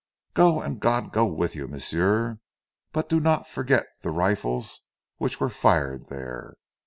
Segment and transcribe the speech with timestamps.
[0.33, 2.39] "Go, and God go with you, m'sieu;
[2.91, 4.79] but do not forget zee rifles
[5.19, 6.55] which were fired dere."